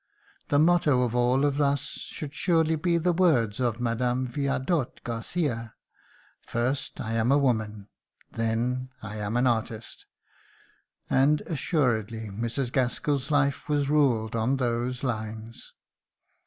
The 0.47 0.57
motto 0.57 1.03
of 1.03 1.13
all 1.13 1.45
of 1.45 1.61
us 1.61 1.81
should 1.81 2.33
surely 2.33 2.75
be 2.75 2.97
the 2.97 3.13
words 3.13 3.59
of 3.59 3.79
Mme. 3.79 4.25
Viardot 4.25 5.03
Garcia: 5.03 5.75
"First 6.47 6.99
I 6.99 7.13
am 7.13 7.31
a 7.31 7.37
woman... 7.37 7.87
then 8.31 8.89
I 9.03 9.17
am 9.17 9.37
an 9.37 9.45
artist." 9.45 10.07
And 11.07 11.41
assuredly 11.41 12.31
Mrs. 12.31 12.71
Gaskell's 12.73 13.29
life 13.29 13.69
was 13.69 13.91
ruled 13.91 14.35
on 14.35 14.57
those 14.57 15.03
lines. 15.03 15.71